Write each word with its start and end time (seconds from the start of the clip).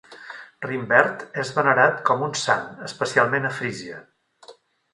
Rimbert 0.65 1.25
és 1.43 1.51
venerat 1.59 2.01
com 2.09 2.25
un 2.29 2.35
sant, 2.47 2.65
especialment 2.89 3.47
a 3.51 3.55
Frísia. 3.61 4.05